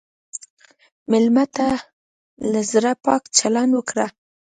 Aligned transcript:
مېلمه 1.11 1.45
ته 1.55 1.67
له 2.51 2.61
زړه 2.71 2.91
پاک 3.05 3.23
چلند 3.37 3.71
وکړه. 3.75 4.07